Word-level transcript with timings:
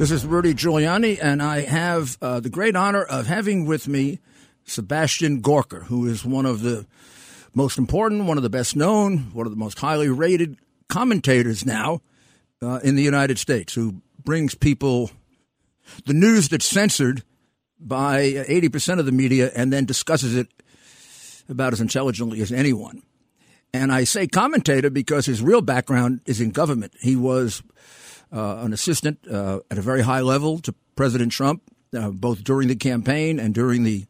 This 0.00 0.12
is 0.12 0.24
Rudy 0.24 0.54
Giuliani, 0.54 1.18
and 1.20 1.42
I 1.42 1.60
have 1.60 2.16
uh, 2.22 2.40
the 2.40 2.48
great 2.48 2.74
honor 2.74 3.02
of 3.02 3.26
having 3.26 3.66
with 3.66 3.86
me 3.86 4.18
Sebastian 4.64 5.42
Gorka, 5.42 5.80
who 5.80 6.06
is 6.06 6.24
one 6.24 6.46
of 6.46 6.62
the 6.62 6.86
most 7.52 7.76
important, 7.76 8.24
one 8.24 8.38
of 8.38 8.42
the 8.42 8.48
best 8.48 8.74
known, 8.74 9.30
one 9.34 9.44
of 9.44 9.52
the 9.52 9.58
most 9.58 9.78
highly 9.78 10.08
rated 10.08 10.56
commentators 10.88 11.66
now 11.66 12.00
uh, 12.62 12.80
in 12.82 12.96
the 12.96 13.02
United 13.02 13.38
States, 13.38 13.74
who 13.74 14.00
brings 14.24 14.54
people 14.54 15.10
the 16.06 16.14
news 16.14 16.48
that's 16.48 16.64
censored 16.64 17.22
by 17.78 18.22
80% 18.22 19.00
of 19.00 19.04
the 19.04 19.12
media 19.12 19.50
and 19.54 19.70
then 19.70 19.84
discusses 19.84 20.34
it 20.34 20.48
about 21.46 21.74
as 21.74 21.80
intelligently 21.82 22.40
as 22.40 22.52
anyone. 22.52 23.02
And 23.74 23.92
I 23.92 24.04
say 24.04 24.26
commentator 24.26 24.88
because 24.88 25.26
his 25.26 25.42
real 25.42 25.60
background 25.60 26.22
is 26.24 26.40
in 26.40 26.52
government. 26.52 26.94
He 27.02 27.16
was 27.16 27.62
an 28.32 28.72
assistant 28.72 29.18
uh, 29.30 29.60
at 29.70 29.78
a 29.78 29.82
very 29.82 30.02
high 30.02 30.20
level 30.20 30.58
to 30.60 30.74
President 30.96 31.32
Trump, 31.32 31.62
uh, 31.96 32.10
both 32.10 32.44
during 32.44 32.68
the 32.68 32.76
campaign 32.76 33.38
and 33.38 33.54
during 33.54 33.82
the 33.82 34.06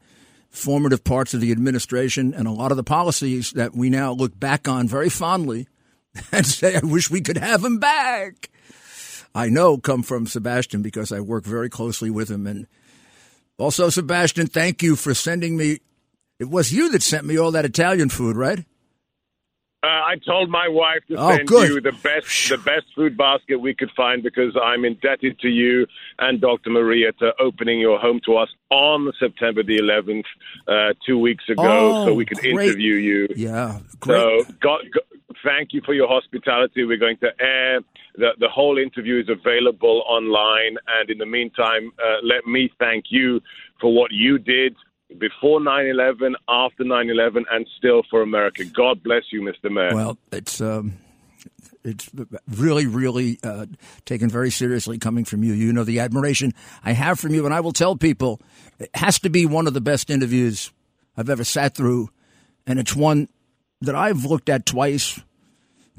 formative 0.49 1.05
parts 1.05 1.33
of 1.33 1.41
the 1.41 1.53
administration, 1.53 2.35
and 2.35 2.47
a 2.47 2.51
lot 2.51 2.71
of 2.71 2.77
the 2.77 2.85
policies 2.85 3.53
that 3.53 3.75
we 3.75 3.89
now 3.89 4.13
look 4.13 4.39
back 4.39 4.69
on 4.69 4.89
very 4.89 5.09
fondly 5.09 5.69
and 6.33 6.47
say, 6.47 6.77
I 6.77 6.81
wish 6.81 7.11
we 7.11 7.21
could 7.21 7.39
have 7.39 7.65
him 7.65 7.79
back. 7.79 8.51
I 9.35 9.49
know 9.49 9.79
come 9.79 10.03
from 10.03 10.27
Sebastian 10.27 10.83
because 10.83 11.13
I 11.13 11.21
work 11.21 11.45
very 11.45 11.71
closely 11.71 12.11
with 12.11 12.31
him. 12.31 12.47
And 12.47 12.67
also, 13.59 13.89
Sebastian, 13.89 14.49
thank 14.49 14.83
you 14.83 14.97
for 14.97 15.15
sending 15.15 15.57
me. 15.57 15.79
It 16.41 16.49
was 16.51 16.73
you 16.73 16.91
that 16.91 17.03
sent 17.03 17.27
me 17.27 17.39
all 17.39 17.53
that 17.53 17.65
Italian 17.65 18.09
food, 18.09 18.37
right? 18.37 18.65
Uh, 19.83 19.87
I 19.87 20.17
told 20.27 20.51
my 20.51 20.69
wife 20.69 21.01
to 21.09 21.17
Oh, 21.17 21.31
send 21.37 21.49
good. 21.49 21.69
you 21.71 21.81
the 21.81 21.93
best 21.93 22.51
the 22.51 22.59
best 22.59 22.85
food 22.95 23.17
basket 23.17 23.57
we 23.59 23.75
could 23.75 23.91
find 23.97 24.23
because 24.23 24.55
I'm 24.63 24.85
indebted 24.85 25.39
to 25.41 25.49
you 25.49 25.87
and 26.19 26.39
Dr. 26.39 26.69
Maria 26.69 27.13
to 27.13 27.33
opening 27.41 27.81
your 27.81 27.99
home 27.99 28.21
to 28.27 28.37
us 28.37 28.51
on 28.71 29.11
September 29.19 29.63
the 29.63 29.79
11th, 29.79 30.25
uh, 30.69 30.93
two 31.07 31.19
weeks 31.19 31.45
ago, 31.49 31.95
Oh, 31.97 32.05
so 32.05 32.13
we 32.13 32.27
could 32.27 32.39
great. 32.41 32.69
interview 32.69 32.95
you. 32.97 33.29
Yeah, 33.35 33.79
great. 34.01 34.21
So, 34.21 34.45
God, 34.61 34.81
thank 35.43 35.73
you 35.73 35.81
for 35.87 35.95
your 35.95 36.09
hospitality. 36.09 36.85
We're 36.85 36.99
going 36.99 37.17
to 37.19 37.31
air 37.41 37.81
the 38.17 38.31
the 38.39 38.49
whole 38.49 38.77
interview 38.77 39.19
is 39.19 39.31
available 39.31 40.03
online, 40.07 40.77
and 40.89 41.09
in 41.09 41.17
the 41.17 41.27
meantime, 41.27 41.91
uh, 42.05 42.17
let 42.23 42.47
me 42.47 42.71
thank 42.79 43.07
you 43.09 43.41
for 43.81 43.95
what 43.95 44.11
you 44.13 44.37
did 44.39 44.75
before 45.19 45.61
9/11, 45.61 46.35
after 46.49 46.85
9/11, 46.85 47.45
and 47.51 47.67
still 47.77 48.03
for 48.11 48.23
America. 48.23 48.65
God 48.65 49.03
bless 49.03 49.25
you, 49.33 49.43
Mr. 49.43 49.71
Mayor. 49.71 49.95
Well, 49.95 50.19
it's 50.33 50.61
um, 50.61 50.95
it's 51.85 52.11
really, 52.49 52.87
really 52.87 53.39
uh, 53.43 53.67
taken 54.05 54.29
very 54.29 54.51
seriously 54.51 54.99
coming 54.99 55.25
from 55.25 55.43
you. 55.43 55.53
You 55.53 55.73
know 55.73 55.85
the 55.85 56.01
admiration 56.01 56.53
I 56.85 56.93
have 56.93 57.19
from 57.19 57.35
you, 57.35 57.45
and 57.45 57.55
I 57.55 57.61
will 57.61 57.73
tell 57.73 57.97
people 57.97 58.41
it 58.79 58.91
has 58.95 59.19
to 59.21 59.31
be 59.31 59.47
one 59.47 59.67
of 59.67 59.75
the 59.75 59.81
best 59.81 60.11
interviews 60.11 60.73
I've 61.17 61.31
ever 61.31 61.45
sat 61.45 61.75
through, 61.75 62.11
and 62.67 62.79
it's 62.79 62.95
one 62.95 63.29
that 63.81 63.95
I've 63.95 64.25
looked 64.25 64.49
at 64.49 64.67
twice 64.67 65.21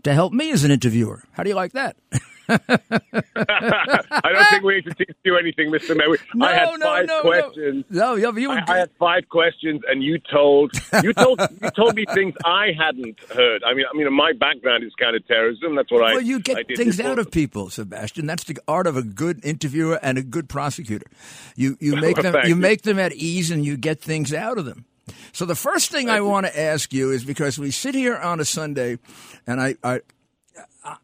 to 0.03 0.13
help 0.13 0.33
me 0.33 0.51
as 0.51 0.63
an 0.63 0.71
interviewer. 0.71 1.23
How 1.31 1.43
do 1.43 1.49
you 1.49 1.55
like 1.55 1.73
that? 1.73 1.97
I 3.35 4.29
don't 4.33 4.45
think 4.49 4.63
we 4.63 4.75
need 4.75 4.85
to 4.85 4.93
teach 4.93 5.15
you 5.23 5.37
anything, 5.37 5.71
Mr. 5.71 5.95
Mayor. 5.95 6.17
No, 6.35 6.45
I 6.45 6.53
had 6.53 6.79
no, 6.79 6.85
five 6.85 7.07
no, 7.07 7.15
no. 7.17 7.21
questions. 7.21 7.85
No, 7.89 8.31
but 8.31 8.41
you 8.41 8.51
I, 8.51 8.63
I 8.67 8.77
had 8.79 8.89
five 8.99 9.29
questions, 9.29 9.81
and 9.87 10.03
you 10.03 10.19
told 10.19 10.73
you 11.01 11.13
told 11.13 11.39
you 11.61 11.69
told 11.71 11.95
me 11.95 12.05
things 12.13 12.35
I 12.43 12.71
hadn't 12.77 13.19
heard. 13.33 13.63
I 13.63 13.73
mean, 13.73 13.85
I 13.91 13.97
mean, 13.97 14.11
my 14.13 14.33
background 14.33 14.83
is 14.83 14.91
counterterrorism. 14.99 15.75
That's 15.75 15.91
what 15.91 16.03
I. 16.03 16.13
well, 16.13 16.21
you 16.21 16.39
get 16.39 16.67
things 16.75 16.97
before. 16.97 17.11
out 17.11 17.19
of 17.19 17.31
people, 17.31 17.69
Sebastian. 17.69 18.25
That's 18.25 18.43
the 18.43 18.57
art 18.67 18.87
of 18.87 18.97
a 18.97 19.03
good 19.03 19.43
interviewer 19.45 19.99
and 20.01 20.17
a 20.17 20.23
good 20.23 20.49
prosecutor. 20.49 21.07
You 21.55 21.77
you 21.79 21.95
make 22.01 22.17
them 22.17 22.35
you 22.43 22.49
you. 22.49 22.55
make 22.55 22.81
them 22.81 22.99
at 22.99 23.13
ease 23.13 23.49
and 23.49 23.63
you 23.65 23.77
get 23.77 24.01
things 24.01 24.33
out 24.33 24.57
of 24.57 24.65
them. 24.65 24.85
So 25.31 25.45
the 25.45 25.55
first 25.55 25.91
thing 25.91 26.09
I 26.09 26.21
want 26.21 26.45
to 26.45 26.59
ask 26.59 26.91
you 26.93 27.11
is 27.11 27.23
because 27.23 27.57
we 27.57 27.71
sit 27.71 27.95
here 27.95 28.17
on 28.17 28.39
a 28.39 28.45
Sunday, 28.45 28.99
and 29.47 29.61
I. 29.61 29.75
I 29.83 30.01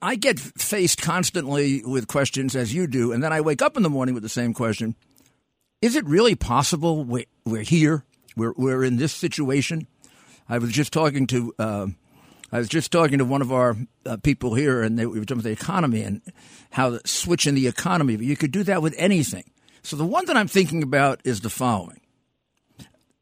I 0.02 0.16
get 0.16 0.40
faced 0.40 1.02
constantly 1.02 1.84
with 1.84 2.08
questions 2.08 2.56
as 2.56 2.74
you 2.74 2.88
do, 2.88 3.12
and 3.12 3.24
then 3.24 3.32
I 3.32 3.42
wake 3.42 3.62
up 3.62 3.78
in 3.78 3.84
the 3.84 3.90
morning 3.90 4.14
with 4.14 4.24
the 4.24 4.30
same 4.30 4.54
question. 4.54 4.96
Is 5.82 5.96
it 5.96 6.06
really 6.06 6.36
possible 6.36 7.04
we're, 7.04 7.26
we're 7.46 7.62
here? 7.62 8.04
We're, 8.36 8.54
we're 8.58 8.84
in 8.84 8.98
this 8.98 9.14
situation? 9.14 9.88
I 10.50 10.58
was 10.58 10.72
just 10.72 10.92
talking 10.92 11.28
to 11.28 11.54
uh, 11.60 11.88
I 12.52 12.60
was 12.60 12.70
just 12.70 12.92
talking 12.92 13.18
to 13.18 13.26
one 13.26 13.42
of 13.42 13.52
our 13.52 13.76
uh, 14.06 14.18
people 14.18 14.56
here, 14.56 14.82
and 14.82 14.98
they, 14.98 15.06
we 15.06 15.20
were 15.20 15.26
talking 15.26 15.42
about 15.42 15.44
the 15.44 15.52
economy 15.52 16.02
and 16.02 16.22
how 16.72 16.92
the 16.92 17.02
switch 17.06 17.46
in 17.46 17.56
the 17.56 17.68
economy. 17.68 18.16
But 18.16 18.26
you 18.26 18.38
could 18.38 18.52
do 18.52 18.64
that 18.64 18.82
with 18.82 18.96
anything. 18.98 19.52
So 19.84 19.96
the 19.96 20.06
one 20.06 20.26
that 20.26 20.38
I'm 20.38 20.48
thinking 20.48 20.82
about 20.82 21.20
is 21.26 21.42
the 21.42 21.50
following: 21.50 22.00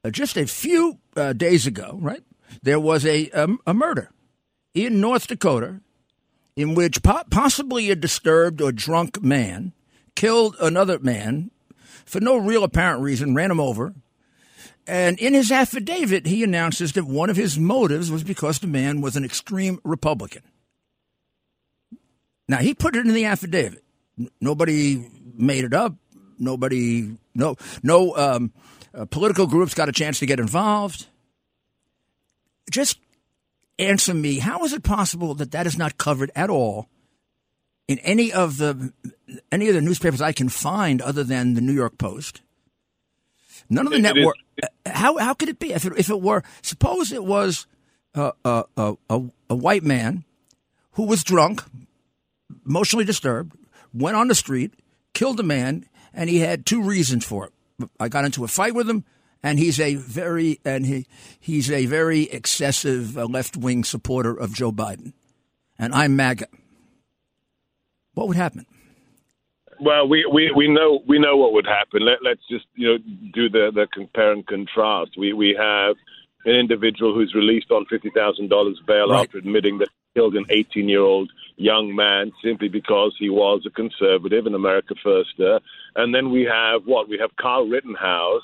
uh, 0.03 0.11
just 0.11 0.37
a 0.37 0.45
few 0.45 0.99
uh, 1.15 1.33
days 1.33 1.65
ago, 1.65 1.97
right, 1.99 2.23
there 2.61 2.79
was 2.79 3.05
a 3.05 3.29
um, 3.31 3.59
a 3.65 3.73
murder 3.73 4.11
in 4.75 5.01
North 5.01 5.27
Dakota 5.27 5.81
in 6.55 6.75
which 6.75 7.03
po- 7.03 7.23
possibly 7.29 7.91
a 7.91 7.95
disturbed 7.95 8.61
or 8.61 8.71
drunk 8.71 9.21
man 9.21 9.73
killed 10.15 10.55
another 10.61 10.99
man 10.99 11.51
for 12.05 12.19
no 12.19 12.37
real 12.37 12.63
apparent 12.63 13.01
reason, 13.01 13.35
ran 13.35 13.51
him 13.51 13.59
over. 13.59 13.93
And 14.87 15.17
in 15.19 15.33
his 15.33 15.51
affidavit, 15.51 16.27
he 16.27 16.43
announces 16.43 16.93
that 16.93 17.05
one 17.05 17.29
of 17.29 17.35
his 17.35 17.57
motives 17.57 18.11
was 18.11 18.23
because 18.23 18.59
the 18.59 18.67
man 18.67 19.01
was 19.01 19.15
an 19.15 19.25
extreme 19.25 19.79
Republican. 19.83 20.43
Now, 22.47 22.57
he 22.57 22.75
put 22.75 22.95
it 22.95 23.05
in 23.05 23.13
the 23.13 23.25
affidavit. 23.25 23.83
Nobody 24.39 25.09
made 25.33 25.63
it 25.63 25.73
up. 25.73 25.95
Nobody, 26.37 27.17
no, 27.33 27.55
no 27.81 28.15
um, 28.15 28.53
uh, 28.93 29.05
political 29.05 29.47
groups 29.47 29.73
got 29.73 29.89
a 29.89 29.93
chance 29.93 30.19
to 30.19 30.25
get 30.27 30.39
involved. 30.39 31.07
Just 32.69 32.99
answer 33.77 34.13
me 34.13 34.39
how 34.39 34.63
is 34.63 34.73
it 34.73 34.83
possible 34.83 35.33
that 35.35 35.51
that 35.51 35.67
is 35.67 35.77
not 35.77 35.97
covered 35.97 36.31
at 36.35 36.49
all 36.49 36.87
in 37.87 37.99
any 37.99 38.31
of 38.31 38.57
the 38.57 38.93
any 39.51 39.67
of 39.67 39.75
the 39.75 39.81
newspapers 39.81 40.21
I 40.21 40.31
can 40.31 40.49
find 40.49 41.01
other 41.01 41.23
than 41.23 41.53
the 41.53 41.61
New 41.61 41.73
York 41.73 41.97
Post? 41.97 42.41
None 43.69 43.85
of 43.87 43.91
the 43.91 43.97
It- 43.99 44.05
it 44.05 44.07
is- 44.09 44.15
network. 44.15 44.35
how 44.85 45.17
how 45.17 45.33
could 45.33 45.49
it 45.49 45.59
be 45.59 45.73
if 45.73 45.85
it, 45.85 45.93
if 45.97 46.09
it 46.09 46.21
were? 46.21 46.43
Suppose 46.61 47.11
it 47.11 47.23
was 47.25 47.67
a 48.13 48.31
a 48.43 48.93
a 49.49 49.55
white 49.55 49.83
man 49.83 50.23
who 50.93 51.03
was 51.03 51.23
drunk, 51.23 51.63
emotionally 52.65 53.05
disturbed, 53.05 53.55
went 53.93 54.15
on 54.15 54.27
the 54.29 54.35
street, 54.35 54.73
killed 55.13 55.39
a 55.39 55.43
man, 55.43 55.85
and 56.13 56.29
he 56.29 56.39
had 56.39 56.65
two 56.65 56.81
reasons 56.81 57.25
for 57.25 57.45
it. 57.47 57.89
I 57.99 58.07
got 58.07 58.23
into 58.23 58.45
a 58.45 58.47
fight 58.47 58.73
with 58.73 58.89
him, 58.89 59.03
and 59.45 59.59
he's 59.59 59.79
a 59.79 59.93
very 59.93 60.59
and 60.65 60.87
he 60.87 61.05
he's 61.39 61.69
a 61.69 61.85
very 61.85 62.23
excessive 62.23 63.15
uh, 63.15 63.25
left 63.25 63.55
wing 63.55 63.83
supporter 63.83 64.33
of 64.35 64.53
Joe 64.53 64.71
Biden, 64.71 65.13
and 65.77 65.93
I'm 65.93 66.15
MAGA. 66.15 66.47
What 68.15 68.27
would 68.27 68.37
happen? 68.37 68.65
Well, 69.79 70.07
we, 70.07 70.25
we, 70.31 70.51
we 70.55 70.67
know 70.67 70.99
we 71.05 71.19
know 71.19 71.37
what 71.37 71.53
would 71.53 71.67
happen. 71.67 72.03
Let, 72.03 72.23
let's 72.23 72.41
just 72.49 72.65
you 72.75 72.87
know 72.87 72.97
do 73.33 73.47
the, 73.49 73.71
the 73.73 73.87
compare 73.93 74.31
and 74.31 74.45
contrast. 74.47 75.11
We 75.15 75.31
we 75.33 75.55
have 75.59 75.95
an 76.45 76.55
individual 76.55 77.13
who's 77.13 77.35
released 77.35 77.69
on 77.69 77.85
fifty 77.85 78.09
thousand 78.15 78.49
dollars 78.49 78.81
bail 78.87 79.09
Right. 79.11 79.25
after 79.27 79.37
admitting 79.37 79.77
that 79.77 79.89
he 79.89 80.19
killed 80.19 80.35
an 80.35 80.45
eighteen 80.49 80.89
year 80.89 81.01
old 81.01 81.29
young 81.57 81.95
man 81.95 82.31
simply 82.43 82.67
because 82.67 83.15
he 83.19 83.29
was 83.29 83.63
a 83.67 83.69
conservative, 83.69 84.47
an 84.47 84.55
America 84.55 84.95
firster. 85.05 85.59
And 85.95 86.15
then 86.15 86.31
we 86.31 86.43
have 86.51 86.85
what 86.85 87.07
we 87.07 87.17
have 87.19 87.35
Carl 87.35 87.67
Rittenhouse, 87.67 88.43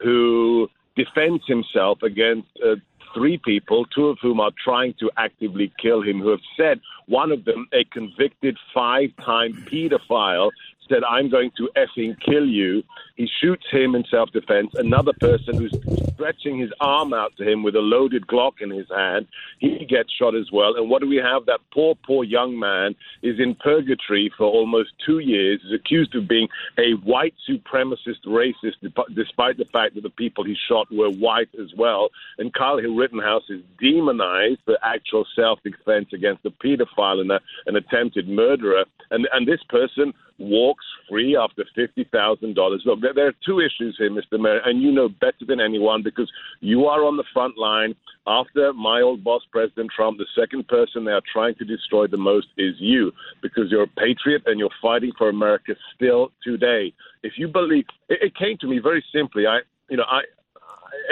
who 0.00 0.68
defends 0.96 1.42
himself 1.46 2.02
against 2.02 2.48
uh, 2.64 2.76
three 3.14 3.38
people, 3.38 3.86
two 3.86 4.08
of 4.08 4.18
whom 4.20 4.40
are 4.40 4.52
trying 4.62 4.94
to 5.00 5.10
actively 5.16 5.72
kill 5.80 6.02
him, 6.02 6.20
who 6.20 6.28
have 6.28 6.40
said, 6.56 6.80
one 7.06 7.32
of 7.32 7.44
them, 7.44 7.66
a 7.72 7.84
convicted 7.84 8.58
five 8.74 9.10
time 9.24 9.52
pedophile, 9.70 10.50
said, 10.88 11.02
I'm 11.08 11.30
going 11.30 11.50
to 11.56 11.68
effing 11.76 12.20
kill 12.20 12.46
you. 12.46 12.82
He 13.16 13.28
shoots 13.40 13.64
him 13.70 13.94
in 13.94 14.04
self 14.10 14.30
defense. 14.30 14.72
Another 14.74 15.12
person 15.20 15.56
who's 15.56 15.72
stretching 16.12 16.58
his 16.58 16.70
arm 16.80 17.14
out 17.14 17.32
to 17.38 17.50
him 17.50 17.62
with 17.62 17.74
a 17.74 17.80
loaded 17.80 18.26
Glock 18.26 18.60
in 18.60 18.70
his 18.70 18.86
hand, 18.94 19.26
he 19.58 19.86
gets 19.86 20.12
shot 20.12 20.34
as 20.34 20.52
well. 20.52 20.76
And 20.76 20.90
what 20.90 21.00
do 21.00 21.08
we 21.08 21.16
have? 21.16 21.46
That 21.46 21.60
poor, 21.72 21.94
poor 21.94 22.24
young 22.24 22.58
man 22.58 22.94
is 23.22 23.40
in 23.40 23.54
purgatory 23.54 24.30
for 24.36 24.46
almost 24.46 24.90
two 25.04 25.18
years, 25.18 25.60
is 25.64 25.72
accused 25.72 26.14
of 26.14 26.28
being 26.28 26.48
a 26.78 26.92
white 27.04 27.34
supremacist 27.48 28.26
racist, 28.26 28.74
despite 29.14 29.56
the 29.56 29.64
fact 29.64 29.94
that 29.94 30.02
the 30.02 30.10
people 30.10 30.44
he 30.44 30.56
shot 30.68 30.86
were 30.92 31.10
white 31.10 31.48
as 31.60 31.72
well. 31.74 32.10
And 32.38 32.52
Kyle 32.52 32.76
Rittenhouse 32.76 33.48
is 33.48 33.62
demonized 33.80 34.60
for 34.66 34.76
actual 34.82 35.26
self 35.34 35.62
defense 35.62 36.08
against 36.12 36.44
a 36.44 36.50
pedophile 36.50 37.20
and 37.20 37.30
a, 37.30 37.40
an 37.66 37.76
attempted 37.76 38.28
murderer. 38.28 38.84
And, 39.10 39.26
and 39.32 39.46
this 39.46 39.62
person 39.68 40.12
walks 40.38 40.84
free 41.08 41.36
after 41.36 41.64
$50,000. 41.76 42.84
Look, 42.84 43.00
there, 43.06 43.14
there, 43.14 43.26
are 43.28 43.34
two 43.44 43.60
issues 43.60 43.96
here, 43.98 44.10
Mr. 44.10 44.40
Mayor, 44.40 44.60
and 44.64 44.82
you 44.82 44.90
know 44.90 45.08
better 45.08 45.44
than 45.46 45.60
anyone 45.60 46.02
because 46.02 46.30
you 46.60 46.86
are 46.86 47.04
on 47.04 47.16
the 47.16 47.24
front 47.32 47.56
line. 47.56 47.94
After 48.26 48.72
my 48.72 49.00
old 49.00 49.22
boss, 49.22 49.42
President 49.52 49.90
Trump, 49.94 50.18
the 50.18 50.26
second 50.38 50.66
person 50.66 51.04
they 51.04 51.12
are 51.12 51.22
trying 51.32 51.54
to 51.56 51.64
destroy 51.64 52.08
the 52.08 52.16
most 52.16 52.48
is 52.58 52.74
you 52.78 53.12
because 53.40 53.70
you're 53.70 53.84
a 53.84 53.86
patriot 53.86 54.42
and 54.46 54.58
you're 54.58 54.68
fighting 54.82 55.12
for 55.16 55.28
America 55.28 55.74
still 55.94 56.32
today. 56.42 56.92
If 57.22 57.34
you 57.36 57.46
believe, 57.46 57.84
it, 58.08 58.18
it 58.22 58.36
came 58.36 58.56
to 58.60 58.66
me 58.66 58.80
very 58.80 59.04
simply. 59.14 59.46
I, 59.46 59.60
you 59.88 59.96
know, 59.96 60.04
I, 60.10 60.22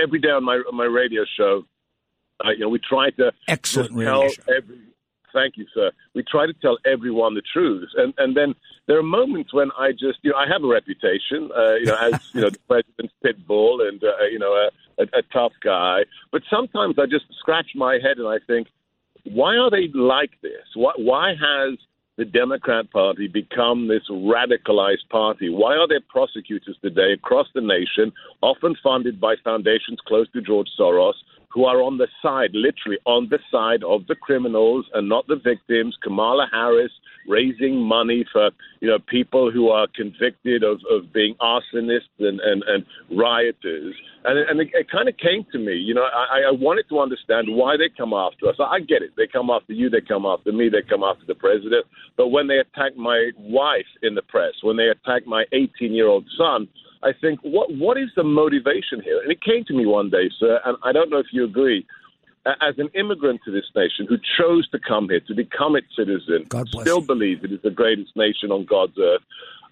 every 0.02 0.18
day 0.18 0.30
on 0.30 0.44
my 0.44 0.60
my 0.72 0.84
radio 0.84 1.22
show, 1.36 1.64
uh, 2.44 2.50
you 2.50 2.60
know, 2.60 2.68
we 2.68 2.80
try 2.80 3.10
to 3.10 3.30
excellent 3.46 3.94
radio 3.94 4.28
show. 4.28 4.42
Every, 4.48 4.78
Thank 5.34 5.56
you, 5.58 5.66
sir. 5.74 5.90
We 6.14 6.22
try 6.22 6.46
to 6.46 6.54
tell 6.54 6.78
everyone 6.86 7.34
the 7.34 7.42
truth, 7.52 7.88
and 7.96 8.14
and 8.16 8.34
then 8.34 8.54
there 8.86 8.98
are 8.98 9.02
moments 9.02 9.52
when 9.52 9.70
I 9.78 9.92
just, 9.92 10.18
you 10.22 10.30
know, 10.30 10.36
I 10.36 10.46
have 10.46 10.62
a 10.62 10.66
reputation, 10.66 11.50
uh, 11.56 11.74
you 11.74 11.86
know, 11.86 11.96
as 11.96 12.20
you 12.32 12.40
know, 12.42 12.50
the 12.50 12.58
president's 12.68 13.14
pit 13.22 13.46
bull 13.46 13.80
and 13.80 14.02
uh, 14.02 14.24
you 14.30 14.38
know, 14.38 14.52
a, 14.52 15.02
a, 15.02 15.04
a 15.18 15.22
tough 15.32 15.52
guy. 15.62 16.04
But 16.30 16.42
sometimes 16.48 16.96
I 16.98 17.06
just 17.06 17.24
scratch 17.38 17.70
my 17.74 17.94
head 17.94 18.18
and 18.18 18.28
I 18.28 18.38
think, 18.46 18.68
why 19.24 19.56
are 19.56 19.70
they 19.70 19.88
like 19.94 20.32
this? 20.42 20.66
Why, 20.74 20.92
why 20.96 21.30
has 21.30 21.78
the 22.16 22.24
Democrat 22.24 22.90
Party 22.92 23.26
become 23.26 23.88
this 23.88 24.02
radicalized 24.10 25.08
party? 25.10 25.48
Why 25.48 25.74
are 25.76 25.88
there 25.88 26.00
prosecutors 26.08 26.76
today 26.82 27.12
across 27.14 27.48
the 27.54 27.60
nation, 27.60 28.12
often 28.40 28.76
funded 28.82 29.20
by 29.20 29.34
foundations 29.42 29.98
close 30.06 30.30
to 30.32 30.42
George 30.42 30.68
Soros, 30.78 31.14
who 31.54 31.64
are 31.64 31.80
on 31.80 31.98
the 31.98 32.08
side, 32.20 32.50
literally 32.52 32.98
on 33.06 33.28
the 33.30 33.38
side 33.50 33.84
of 33.84 34.06
the 34.08 34.16
criminals 34.16 34.84
and 34.92 35.08
not 35.08 35.24
the 35.28 35.36
victims. 35.36 35.96
Kamala 36.02 36.48
Harris 36.52 36.90
raising 37.28 37.80
money 37.80 38.24
for 38.32 38.50
you 38.80 38.88
know 38.88 38.98
people 39.08 39.50
who 39.50 39.68
are 39.68 39.86
convicted 39.94 40.64
of, 40.64 40.80
of 40.90 41.12
being 41.12 41.34
arsonists 41.40 42.18
and, 42.18 42.40
and, 42.40 42.62
and 42.66 42.84
rioters. 43.16 43.94
And, 44.24 44.38
and 44.38 44.60
it, 44.60 44.68
it 44.72 44.90
kind 44.90 45.08
of 45.08 45.16
came 45.18 45.46
to 45.52 45.58
me, 45.58 45.74
you 45.74 45.92
know, 45.94 46.02
I, 46.02 46.48
I 46.48 46.50
wanted 46.50 46.88
to 46.88 46.98
understand 46.98 47.46
why 47.48 47.76
they 47.76 47.90
come 47.94 48.14
after 48.14 48.48
us. 48.48 48.56
I 48.58 48.80
get 48.80 49.02
it. 49.02 49.10
They 49.16 49.26
come 49.26 49.50
after 49.50 49.74
you, 49.74 49.90
they 49.90 50.00
come 50.00 50.24
after 50.24 50.50
me, 50.50 50.70
they 50.70 50.80
come 50.82 51.04
after 51.04 51.24
the 51.26 51.34
president. 51.34 51.84
But 52.16 52.28
when 52.28 52.48
they 52.48 52.58
attack 52.58 52.96
my 52.96 53.30
wife 53.38 53.86
in 54.02 54.14
the 54.14 54.22
press, 54.22 54.54
when 54.62 54.76
they 54.76 54.88
attack 54.88 55.26
my 55.26 55.44
18 55.52 55.92
year 55.92 56.08
old 56.08 56.24
son, 56.36 56.68
I 57.04 57.12
think, 57.20 57.40
what 57.42 57.72
what 57.74 57.98
is 57.98 58.08
the 58.16 58.24
motivation 58.24 59.00
here? 59.02 59.20
And 59.22 59.30
it 59.30 59.42
came 59.42 59.64
to 59.66 59.74
me 59.74 59.86
one 59.86 60.10
day, 60.10 60.30
sir, 60.40 60.58
and 60.64 60.76
I 60.82 60.92
don't 60.92 61.10
know 61.10 61.18
if 61.18 61.26
you 61.32 61.44
agree. 61.44 61.86
As 62.46 62.74
an 62.76 62.88
immigrant 62.94 63.40
to 63.46 63.50
this 63.50 63.64
nation 63.74 64.06
who 64.06 64.16
chose 64.38 64.68
to 64.68 64.78
come 64.78 65.08
here 65.08 65.20
to 65.28 65.34
become 65.34 65.76
its 65.76 65.86
citizen, 65.96 66.46
still 66.68 67.00
you. 67.00 67.06
believe 67.06 67.42
it 67.42 67.52
is 67.52 67.60
the 67.62 67.70
greatest 67.70 68.14
nation 68.16 68.50
on 68.50 68.66
God's 68.66 68.98
earth. 68.98 69.22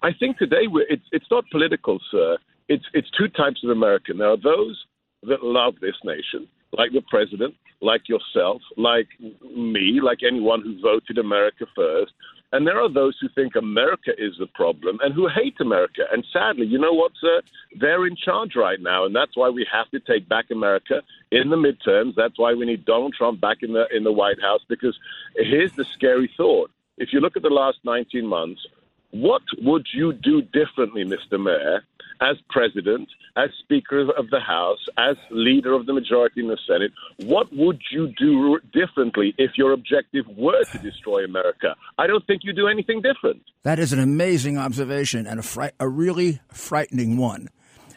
I 0.01 0.11
think 0.11 0.37
today 0.37 0.65
it's 0.89 1.05
it's 1.11 1.29
not 1.29 1.43
political, 1.51 1.99
sir. 2.11 2.37
It's 2.69 2.85
it's 2.93 3.09
two 3.11 3.27
types 3.27 3.63
of 3.63 3.69
American. 3.69 4.17
There 4.17 4.29
are 4.29 4.37
those 4.37 4.85
that 5.23 5.43
love 5.43 5.75
this 5.81 5.95
nation, 6.03 6.47
like 6.71 6.91
the 6.91 7.03
president, 7.09 7.55
like 7.81 8.09
yourself, 8.09 8.61
like 8.77 9.07
me, 9.55 9.99
like 10.01 10.19
anyone 10.27 10.61
who 10.61 10.79
voted 10.81 11.17
America 11.17 11.65
first. 11.75 12.13
And 12.53 12.67
there 12.67 12.79
are 12.79 12.87
those 12.87 13.17
who 13.19 13.27
think 13.29 13.55
America 13.55 14.11
is 14.15 14.35
the 14.37 14.45
problem 14.45 14.99
and 15.01 15.11
who 15.11 15.27
hate 15.27 15.55
America. 15.59 16.03
And 16.11 16.23
sadly, 16.31 16.67
you 16.67 16.77
know 16.77 16.93
what, 16.93 17.11
sir? 17.19 17.41
They're 17.79 18.05
in 18.05 18.15
charge 18.15 18.55
right 18.55 18.79
now, 18.79 19.05
and 19.05 19.15
that's 19.15 19.35
why 19.35 19.49
we 19.49 19.65
have 19.71 19.89
to 19.89 19.99
take 19.99 20.29
back 20.29 20.45
America 20.51 21.01
in 21.31 21.49
the 21.49 21.55
midterms. 21.55 22.13
That's 22.15 22.37
why 22.37 22.53
we 22.53 22.67
need 22.67 22.85
Donald 22.85 23.15
Trump 23.17 23.41
back 23.41 23.63
in 23.63 23.73
the 23.73 23.87
in 23.91 24.03
the 24.03 24.11
White 24.11 24.39
House. 24.39 24.61
Because 24.69 24.95
here's 25.35 25.73
the 25.73 25.83
scary 25.83 26.31
thought: 26.37 26.69
if 26.99 27.11
you 27.11 27.21
look 27.21 27.35
at 27.35 27.41
the 27.41 27.49
last 27.49 27.79
19 27.85 28.23
months, 28.27 28.61
what 29.09 29.41
would 29.59 29.87
you 29.91 30.13
do 30.13 30.43
differently, 30.43 31.03
Mr. 31.03 31.43
Mayor, 31.43 31.83
as 32.21 32.37
president, 32.49 33.09
as 33.35 33.49
Speaker 33.59 34.11
of 34.17 34.29
the 34.29 34.39
House, 34.39 34.79
as 34.97 35.15
leader 35.31 35.73
of 35.73 35.85
the 35.85 35.93
majority 35.93 36.41
in 36.41 36.47
the 36.47 36.57
Senate, 36.67 36.91
what 37.27 37.47
would 37.53 37.81
you 37.91 38.13
do 38.17 38.59
differently 38.71 39.33
if 39.37 39.51
your 39.57 39.71
objective 39.71 40.25
were 40.37 40.63
to 40.71 40.77
destroy 40.79 41.23
America? 41.23 41.75
I 41.97 42.07
don't 42.07 42.25
think 42.27 42.41
you'd 42.43 42.55
do 42.55 42.67
anything 42.67 43.01
different. 43.01 43.41
That 43.63 43.79
is 43.79 43.93
an 43.93 43.99
amazing 43.99 44.57
observation 44.57 45.25
and 45.25 45.39
a, 45.39 45.43
fri- 45.43 45.71
a 45.79 45.87
really 45.87 46.39
frightening 46.51 47.17
one. 47.17 47.49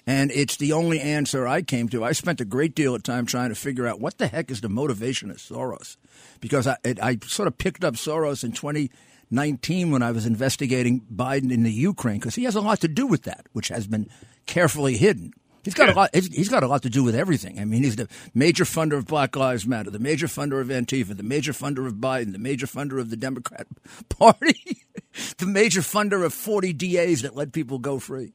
And 0.06 0.30
it's 0.30 0.56
the 0.56 0.72
only 0.72 1.00
answer 1.00 1.48
I 1.48 1.62
came 1.62 1.88
to. 1.88 2.04
I 2.04 2.12
spent 2.12 2.40
a 2.40 2.44
great 2.44 2.74
deal 2.76 2.94
of 2.94 3.02
time 3.02 3.26
trying 3.26 3.48
to 3.48 3.56
figure 3.56 3.86
out 3.86 4.00
what 4.00 4.18
the 4.18 4.28
heck 4.28 4.50
is 4.50 4.60
the 4.60 4.68
motivation 4.68 5.30
of 5.30 5.38
Soros, 5.38 5.96
because 6.40 6.68
I, 6.68 6.76
it, 6.84 7.02
I 7.02 7.18
sort 7.26 7.48
of 7.48 7.58
picked 7.58 7.82
up 7.82 7.94
Soros 7.94 8.44
in 8.44 8.52
2019 8.52 9.90
when 9.90 10.02
I 10.02 10.12
was 10.12 10.24
investigating 10.24 11.00
Biden 11.12 11.50
in 11.50 11.64
the 11.64 11.72
Ukraine 11.72 12.20
because 12.20 12.36
he 12.36 12.44
has 12.44 12.54
a 12.54 12.60
lot 12.60 12.80
to 12.80 12.88
do 12.88 13.06
with 13.06 13.24
that, 13.24 13.46
which 13.52 13.68
has 13.68 13.88
been 13.88 14.08
carefully 14.46 14.96
hidden. 14.96 15.32
He's 15.64 15.74
got 15.74 15.88
a 15.88 15.94
lot. 15.94 16.14
He's 16.14 16.48
got 16.48 16.62
a 16.62 16.68
lot 16.68 16.82
to 16.82 16.90
do 16.90 17.02
with 17.02 17.16
everything. 17.16 17.58
I 17.58 17.64
mean, 17.64 17.82
he's 17.82 17.96
the 17.96 18.08
major 18.32 18.62
funder 18.62 18.92
of 18.92 19.04
Black 19.04 19.34
Lives 19.34 19.66
Matter, 19.66 19.90
the 19.90 19.98
major 19.98 20.28
funder 20.28 20.60
of 20.60 20.68
Antifa, 20.68 21.16
the 21.16 21.24
major 21.24 21.52
funder 21.52 21.88
of 21.88 21.94
Biden, 21.94 22.30
the 22.30 22.38
major 22.38 22.68
funder 22.68 23.00
of 23.00 23.10
the 23.10 23.16
Democrat 23.16 23.66
Party, 24.08 24.84
the 25.38 25.46
major 25.46 25.80
funder 25.80 26.24
of 26.24 26.32
40 26.32 26.72
DAs 26.72 27.22
that 27.22 27.34
let 27.34 27.50
people 27.50 27.80
go 27.80 27.98
free. 27.98 28.32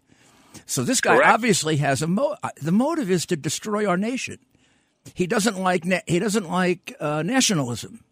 So 0.66 0.84
this 0.84 1.02
guy 1.02 1.16
Correct. 1.16 1.32
obviously 1.34 1.78
has 1.78 2.02
a 2.02 2.08
mo- 2.08 2.36
uh, 2.44 2.50
the 2.62 2.72
motive 2.72 3.10
is 3.10 3.26
to 3.28 3.36
destroy 3.36 3.86
our 3.86 3.98
nation. 3.98 4.40
He 5.14 5.28
doesn't 5.28 5.58
like 5.58 5.86
na- 5.86 6.00
he 6.08 6.20
doesn't 6.20 6.50
like 6.50 6.96
uh, 7.00 7.24
nationalism. 7.24 8.04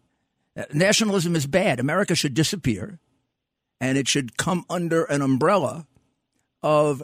Nationalism 0.74 1.36
is 1.36 1.46
bad. 1.46 1.78
America 1.80 2.14
should 2.14 2.34
disappear, 2.34 2.98
and 3.80 3.96
it 3.96 4.08
should 4.08 4.36
come 4.36 4.64
under 4.68 5.04
an 5.04 5.22
umbrella 5.22 5.86
of 6.62 7.02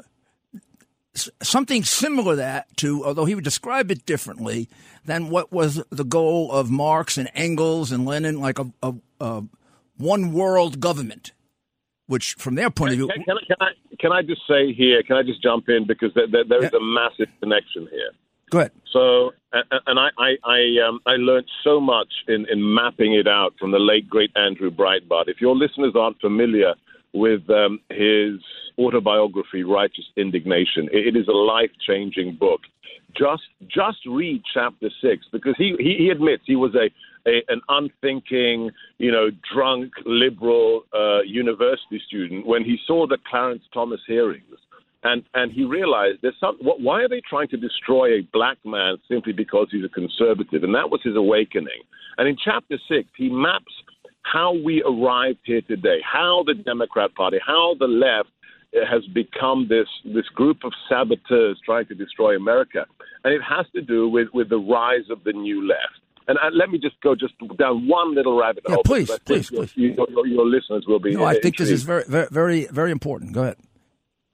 something 1.43 1.85
similar 1.85 2.37
that 2.37 2.77
to, 2.79 3.05
although 3.05 3.25
he 3.25 3.35
would 3.35 3.45
describe 3.45 3.91
it 3.91 4.05
differently 4.05 4.69
than 5.05 5.31
what 5.31 5.53
was 5.53 5.83
the 5.91 6.05
goal 6.05 6.53
of 6.53 6.71
Marx 6.71 7.17
and 7.17 7.31
Engels 7.35 7.93
and 7.93 8.05
Lenin, 8.05 8.41
like 8.41 8.59
a, 8.59 8.71
a, 8.83 8.95
a 9.21 9.45
one 9.97 10.33
world 10.33 10.81
government, 10.81 11.33
which 12.07 12.35
from 12.39 12.55
their 12.55 12.71
point 12.71 12.93
can, 12.93 13.03
of 13.03 13.09
view. 13.09 13.25
Can, 13.25 13.37
can, 13.47 13.57
I, 13.61 13.69
can 13.99 14.13
I 14.13 14.23
just 14.23 14.43
say 14.49 14.73
here, 14.73 15.03
can 15.03 15.17
I 15.17 15.23
just 15.23 15.43
jump 15.43 15.69
in 15.69 15.87
because 15.87 16.13
there, 16.15 16.27
there, 16.31 16.45
there 16.45 16.65
is 16.65 16.73
a 16.73 16.81
massive 16.81 17.29
connection 17.41 17.89
here. 17.91 18.11
Go 18.51 18.59
ahead. 18.61 18.73
So, 18.93 19.33
and 19.53 19.99
I, 19.99 20.09
I, 20.19 20.37
I, 20.45 20.89
um, 20.89 21.01
I 21.05 21.17
learned 21.17 21.49
so 21.65 21.81
much 21.81 22.13
in, 22.29 22.47
in 22.51 22.75
mapping 22.75 23.15
it 23.15 23.27
out 23.27 23.55
from 23.59 23.73
the 23.73 23.79
late 23.79 24.09
great 24.09 24.31
Andrew 24.37 24.71
Breitbart. 24.71 25.25
If 25.27 25.41
your 25.41 25.57
listeners 25.57 25.95
aren't 25.99 26.21
familiar 26.21 26.75
with 27.13 27.49
um, 27.51 27.81
his 27.91 28.41
autobiography, 28.79 29.65
Righteous 29.65 30.05
Indignation, 30.17 30.89
it 30.93 31.17
is 31.17 31.27
a 31.27 31.33
life 31.33 31.71
changing 31.87 32.37
book. 32.37 32.61
Just, 33.19 33.43
just 33.67 33.99
read 34.07 34.43
chapter 34.55 34.91
six 35.01 35.27
because 35.33 35.55
he, 35.59 35.75
he, 35.79 35.97
he 35.99 36.11
admits 36.11 36.45
he 36.47 36.55
was 36.55 36.75
a, 36.75 36.91
a, 37.27 37.43
an 37.49 37.61
unthinking, 37.69 38.71
you 38.99 39.11
know, 39.11 39.29
drunk 39.53 39.93
liberal 40.05 40.83
uh, 40.95 41.23
university 41.23 42.01
student 42.07 42.47
when 42.47 42.65
he 42.65 42.77
saw 42.87 43.07
the 43.07 43.19
Clarence 43.29 43.63
Thomas 43.73 44.01
hearings 44.07 44.45
and 45.07 45.23
and 45.35 45.53
he 45.53 45.65
realized 45.65 46.19
there's 46.23 46.39
some. 46.41 46.59
Why 46.61 47.03
are 47.03 47.09
they 47.09 47.23
trying 47.29 47.49
to 47.49 47.57
destroy 47.57 48.19
a 48.19 48.29
black 48.33 48.59
man 48.65 48.97
simply 49.09 49.33
because 49.33 49.69
he's 49.71 49.85
a 49.85 49.89
conservative? 49.89 50.65
And 50.65 50.75
that 50.75 50.91
was 50.91 51.01
his 51.03 51.17
awakening. 51.17 51.83
And 52.19 52.29
in 52.29 52.37
chapter 52.43 52.77
six, 52.89 53.09
he 53.17 53.29
maps 53.29 53.73
how 54.23 54.55
we 54.65 54.83
arrived 54.83 55.39
here 55.45 55.61
today, 55.63 55.99
how 56.03 56.43
the 56.47 56.55
Democrat 56.55 57.15
Party, 57.15 57.39
how 57.47 57.77
the 57.79 57.87
left 57.87 58.31
has 58.91 59.05
become 59.15 59.67
this 59.69 59.87
this 60.05 60.29
group 60.35 60.59
of 60.65 60.73
saboteurs 60.89 61.61
trying 61.65 61.87
to 61.87 61.95
destroy 61.95 62.37
America, 62.37 62.85
and 63.25 63.33
it 63.33 63.43
has 63.43 63.67
to 63.75 63.83
do 63.83 64.09
with 64.09 64.29
with 64.35 64.49
the 64.49 64.59
rise 64.59 65.09
of 65.11 65.23
the 65.25 65.33
new 65.33 65.67
left. 65.67 66.01
And 66.29 66.39
uh, 66.39 66.51
let 66.53 66.71
me 66.71 66.79
just 66.79 67.01
go 67.01 67.15
just 67.15 67.35
down 67.59 67.87
one 67.87 68.15
little 68.15 68.39
rabbit 68.39 68.65
yeah, 68.69 68.75
hole. 68.75 68.83
Please, 68.85 69.11
please, 69.25 69.51
your, 69.51 69.67
please. 69.67 69.77
Your, 69.77 70.07
your, 70.11 70.27
your, 70.27 70.47
listeners 70.47 70.85
will 70.87 70.99
be. 70.99 71.15
No, 71.15 71.25
I 71.25 71.39
think 71.39 71.57
this 71.57 71.71
is 71.71 71.85
very, 71.85 72.05
very, 72.09 72.29
very, 72.31 72.67
very 72.67 72.91
important. 72.91 73.33
Go 73.33 73.43
ahead. 73.43 73.57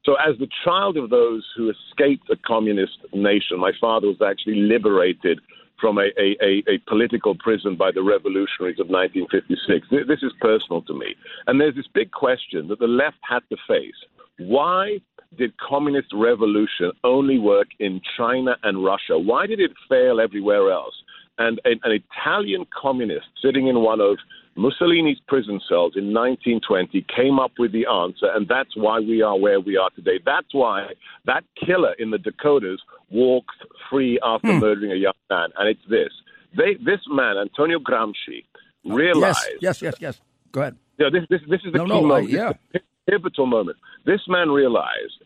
So, 0.05 0.15
as 0.15 0.37
the 0.39 0.49
child 0.65 0.97
of 0.97 1.11
those 1.11 1.47
who 1.57 1.71
escaped 1.71 2.29
a 2.31 2.37
communist 2.37 2.99
nation, 3.13 3.59
my 3.59 3.73
father 3.81 4.09
was 4.09 4.21
actually 4.21 4.57
liberated 4.57 5.41
from 5.81 5.99
a, 5.99 6.09
a, 6.19 6.37
a, 6.41 6.63
a, 6.69 6.79
political 6.89 7.35
prison 7.35 7.77
by 7.77 7.91
the 7.93 8.03
revolutionaries 8.03 8.79
of 8.79 8.89
1956. 8.89 9.89
This 9.91 10.23
is 10.23 10.33
personal 10.41 10.81
to 10.83 10.95
me. 10.95 11.17
And 11.49 11.61
there's 11.61 11.75
this 11.75 11.89
big 11.93 12.13
question 12.13 12.69
that 12.69 12.79
the 12.79 12.87
left 12.87 13.19
had 13.29 13.41
to 13.51 13.57
face. 13.67 13.99
Why 14.39 14.99
did 15.37 15.53
communist 15.59 16.09
revolution 16.15 16.93
only 17.05 17.39
work 17.39 17.69
in 17.81 18.01
China 18.17 18.57
and 18.63 18.85
Russia? 18.85 19.19
Why 19.19 19.47
did 19.47 19.61
it 19.61 19.73
fail 19.89 20.21
everywhere 20.21 20.71
else? 20.71 20.95
And 21.39 21.61
an, 21.65 21.81
an 21.85 21.93
Italian 21.93 22.67
communist 22.81 23.27
sitting 23.43 23.67
in 23.69 23.81
one 23.81 24.01
of 24.01 24.19
Mussolini's 24.57 25.19
prison 25.29 25.61
cells 25.67 25.95
in 25.97 26.13
1920 26.13 27.07
came 27.15 27.39
up 27.39 27.53
with 27.59 27.73
the 27.73 27.87
answer, 27.87 28.27
and 28.35 28.47
that's 28.49 28.77
why 28.77 29.01
we 29.01 29.23
are 29.23 29.39
where 29.39 29.59
we 29.61 29.79
are 29.79 29.89
today. 29.97 30.21
That's 30.25 30.53
why 30.53 30.89
that 31.25 31.43
killer 31.65 31.95
in 31.99 32.11
the 32.11 32.19
Dakotas 32.19 32.81
walks 33.11 33.55
free 33.91 34.19
after 34.23 34.53
Hmm. 34.53 34.59
murdering 34.59 34.93
a 34.93 34.97
young 34.97 35.15
man, 35.31 35.49
and 35.59 35.69
it's 35.69 35.81
this. 35.89 36.13
They, 36.55 36.75
this 36.75 37.01
man, 37.09 37.39
Antonio 37.39 37.79
Gramsci, 37.79 38.45
realized 38.85 39.39
Yes, 39.61 39.81
yes, 39.81 39.83
yes, 39.83 39.95
yes. 40.01 40.21
Go 40.53 40.61
ahead. 40.61 40.77
yeah, 40.99 41.09
this, 41.11 41.23
this, 41.31 41.41
this 41.49 41.61
is 41.65 41.73
the 41.73 41.79
No, 41.79 41.85
key 41.85 41.91
no, 41.91 41.97
I- 41.97 42.01
moment. 42.01 42.27
This 42.27 42.35
is 42.35 42.37
yeah. 42.37 42.53
the 42.75 42.81
pivotal 43.11 43.47
moment. 43.47 43.79
This 44.05 44.21
man 44.29 44.51
realized 44.51 45.23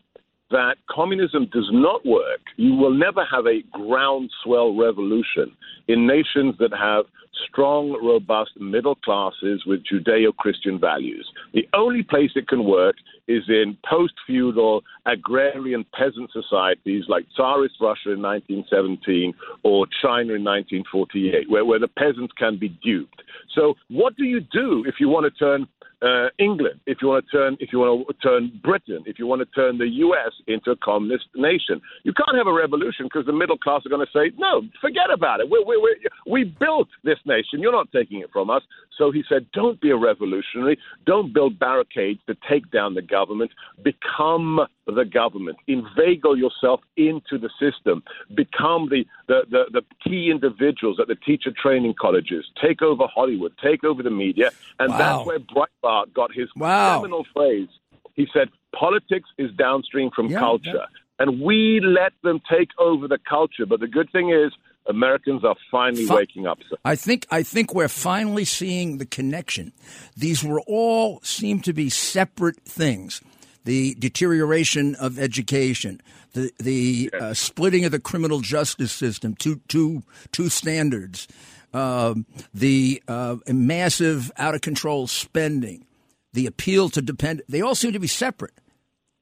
that 0.51 0.75
communism 0.89 1.47
does 1.51 1.69
not 1.71 2.05
work. 2.05 2.39
You 2.55 2.73
will 2.73 2.93
never 2.93 3.25
have 3.25 3.45
a 3.45 3.63
groundswell 3.71 4.75
revolution 4.75 5.51
in 5.87 6.07
nations 6.07 6.55
that 6.59 6.71
have 6.73 7.05
strong, 7.49 7.91
robust 8.03 8.51
middle 8.59 8.95
classes 8.95 9.63
with 9.65 9.81
Judeo 9.85 10.35
Christian 10.35 10.79
values. 10.79 11.27
The 11.53 11.67
only 11.73 12.03
place 12.03 12.31
it 12.35 12.47
can 12.47 12.63
work 12.63 12.95
is 13.27 13.43
in 13.47 13.77
post 13.87 14.13
feudal 14.25 14.83
agrarian 15.05 15.85
peasant 15.93 16.31
societies 16.31 17.03
like 17.07 17.25
Tsarist 17.35 17.75
Russia 17.81 18.13
in 18.13 18.21
1917 18.21 19.33
or 19.63 19.85
China 20.01 20.33
in 20.33 20.43
1948, 20.43 21.49
where, 21.49 21.65
where 21.65 21.79
the 21.79 21.87
peasants 21.87 22.33
can 22.37 22.57
be 22.57 22.69
duped. 22.83 23.21
So, 23.53 23.75
what 23.89 24.15
do 24.15 24.23
you 24.23 24.39
do 24.39 24.83
if 24.87 24.95
you 24.99 25.09
want 25.09 25.25
to 25.25 25.39
turn 25.39 25.67
uh, 26.01 26.29
England, 26.37 26.79
if 26.85 26.99
you 27.01 27.07
want 27.07 27.25
to 27.25 27.31
turn, 27.31 27.57
if 27.59 27.73
you 27.73 27.79
want 27.79 28.07
to 28.07 28.13
turn 28.21 28.59
Britain, 28.63 29.03
if 29.07 29.17
you 29.17 29.25
want 29.25 29.41
to 29.41 29.47
turn 29.47 29.77
the 29.77 29.87
U.S. 30.05 30.31
into 30.47 30.71
a 30.71 30.75
communist 30.75 31.25
nation, 31.35 31.81
you 32.03 32.13
can't 32.13 32.37
have 32.37 32.47
a 32.47 32.53
revolution 32.53 33.05
because 33.05 33.25
the 33.25 33.33
middle 33.33 33.57
class 33.57 33.81
are 33.85 33.89
going 33.89 34.05
to 34.05 34.11
say, 34.13 34.31
"No, 34.37 34.61
forget 34.79 35.09
about 35.11 35.39
it. 35.39 35.49
We, 35.49 35.63
we, 35.67 35.77
we, 35.77 36.31
we 36.31 36.43
built 36.43 36.89
this 37.03 37.17
nation. 37.25 37.61
You're 37.61 37.71
not 37.71 37.91
taking 37.91 38.21
it 38.21 38.29
from 38.31 38.49
us." 38.49 38.61
So 38.97 39.11
he 39.11 39.23
said, 39.29 39.45
"Don't 39.53 39.79
be 39.79 39.91
a 39.91 39.95
revolutionary. 39.95 40.77
Don't 41.05 41.33
build 41.33 41.59
barricades 41.59 42.19
to 42.27 42.35
take 42.49 42.69
down 42.71 42.93
the 42.95 43.01
government. 43.01 43.51
Become 43.83 44.61
the 44.87 45.05
government. 45.05 45.57
Inveigle 45.67 46.37
yourself 46.37 46.81
into 46.95 47.37
the 47.37 47.49
system. 47.59 48.03
Become 48.35 48.89
the 48.89 49.05
the, 49.27 49.41
the, 49.49 49.63
the 49.71 49.81
key 50.03 50.29
individuals 50.31 50.99
at 50.99 51.07
the 51.07 51.15
teacher 51.15 51.51
training 51.51 51.93
colleges. 51.99 52.45
Take 52.61 52.81
over 52.81 53.05
Hollywood. 53.07 53.53
Take 53.63 53.83
over 53.83 54.01
the 54.03 54.09
media." 54.11 54.49
And 54.79 54.89
Wow. 54.91 54.97
that's 54.97 55.25
where 55.25 55.39
Breitbart 55.39 56.13
got 56.13 56.31
his 56.33 56.49
Wow. 56.55 56.95
seminal 56.97 57.25
phrase. 57.33 57.69
He 58.15 58.27
said, 58.33 58.49
"Politics 58.73 59.29
is 59.37 59.51
downstream 59.53 60.09
from 60.11 60.29
Yeah, 60.29 60.39
culture." 60.39 60.71
that- 60.73 60.89
And 61.19 61.41
we 61.41 61.79
let 61.79 62.13
them 62.21 62.39
take 62.47 62.69
over 62.77 63.07
the 63.07 63.17
culture. 63.17 63.65
But 63.65 63.79
the 63.79 63.87
good 63.87 64.09
thing 64.11 64.29
is, 64.29 64.51
Americans 64.87 65.43
are 65.43 65.55
finally 65.69 66.05
Fi- 66.05 66.15
waking 66.15 66.47
up. 66.47 66.59
So 66.69 66.77
I 66.85 66.95
think 66.95 67.25
I 67.29 67.43
think 67.43 67.73
we're 67.73 67.87
finally 67.87 68.45
seeing 68.45 68.97
the 68.97 69.05
connection. 69.05 69.73
These 70.15 70.43
were 70.43 70.61
all 70.61 71.19
seem 71.21 71.61
to 71.61 71.73
be 71.73 71.89
separate 71.89 72.59
things. 72.61 73.21
The 73.65 73.95
deterioration 73.95 74.95
of 74.95 75.19
education, 75.19 76.01
the 76.33 76.51
the 76.57 77.11
uh, 77.19 77.33
splitting 77.33 77.83
of 77.85 77.91
the 77.91 77.99
criminal 77.99 78.39
justice 78.39 78.91
system, 78.93 79.35
two 79.35 79.59
two 79.67 80.03
two 80.31 80.47
standards, 80.49 81.27
um, 81.73 82.25
the 82.53 83.03
uh, 83.07 83.35
massive 83.47 84.31
out 84.37 84.55
of 84.55 84.61
control 84.61 85.07
spending, 85.07 85.85
the 86.31 86.45
appeal 86.45 86.89
to 86.89 87.01
depend. 87.01 87.41
They 87.49 87.61
all 87.61 87.75
seem 87.75 87.91
to 87.91 87.99
be 87.99 88.07
separate. 88.07 88.53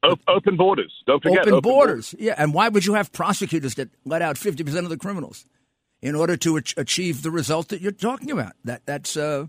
O- 0.04 0.16
open 0.28 0.56
borders. 0.58 0.94
Don't 1.08 1.24
forget 1.24 1.48
open, 1.48 1.62
borders. 1.62 2.14
Yeah, 2.20 2.36
and 2.38 2.54
why 2.54 2.70
would 2.70 2.86
you 2.86 2.94
have 2.94 3.12
prosecutors 3.12 3.74
that 3.76 3.90
let 4.06 4.22
out 4.22 4.38
fifty 4.38 4.64
percent 4.64 4.86
of 4.86 4.92
the 4.92 4.98
criminals 4.98 5.46
in 6.06 6.14
order 6.14 6.38
to 6.38 6.58
ach- 6.58 6.76
achieve 6.78 7.24
the 7.24 7.32
result 7.32 7.70
that 7.70 7.82
you're 7.82 7.92
talking 7.92 8.30
about? 8.30 8.54
That 8.64 8.86
that's 8.86 9.18
uh, 9.18 9.48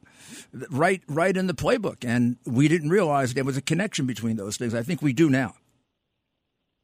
right 0.70 1.02
right 1.06 1.36
in 1.36 1.46
the 1.46 1.54
playbook, 1.54 2.04
and 2.04 2.36
we 2.46 2.66
didn't 2.66 2.90
realize 2.90 3.34
there 3.34 3.44
was 3.44 3.56
a 3.56 3.62
connection 3.62 4.06
between 4.06 4.36
those 4.36 4.56
things. 4.56 4.74
I 4.74 4.82
think 4.82 5.02
we 5.02 5.12
do 5.12 5.28
now. 5.28 5.54